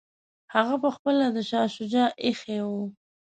[0.53, 2.83] هغه پخپله د شاه شجاع اخښی وو.